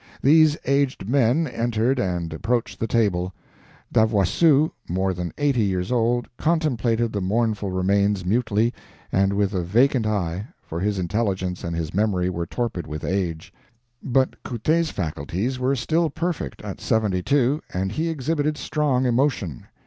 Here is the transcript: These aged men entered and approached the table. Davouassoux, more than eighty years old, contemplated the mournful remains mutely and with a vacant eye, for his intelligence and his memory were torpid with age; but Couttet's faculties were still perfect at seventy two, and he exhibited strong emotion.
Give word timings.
These 0.23 0.57
aged 0.65 1.07
men 1.07 1.45
entered 1.45 1.99
and 1.99 2.33
approached 2.33 2.79
the 2.79 2.87
table. 2.87 3.35
Davouassoux, 3.93 4.71
more 4.89 5.13
than 5.13 5.31
eighty 5.37 5.61
years 5.63 5.91
old, 5.91 6.27
contemplated 6.37 7.13
the 7.13 7.21
mournful 7.21 7.69
remains 7.69 8.25
mutely 8.25 8.73
and 9.11 9.33
with 9.33 9.53
a 9.53 9.61
vacant 9.61 10.07
eye, 10.07 10.47
for 10.63 10.79
his 10.79 10.97
intelligence 10.97 11.63
and 11.63 11.75
his 11.75 11.93
memory 11.93 12.31
were 12.31 12.47
torpid 12.47 12.87
with 12.87 13.03
age; 13.03 13.53
but 14.01 14.41
Couttet's 14.41 14.89
faculties 14.89 15.59
were 15.59 15.75
still 15.75 16.09
perfect 16.09 16.63
at 16.63 16.81
seventy 16.81 17.21
two, 17.21 17.61
and 17.71 17.91
he 17.91 18.09
exhibited 18.09 18.57
strong 18.57 19.05
emotion. 19.05 19.67